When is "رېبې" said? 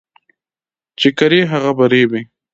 1.91-2.21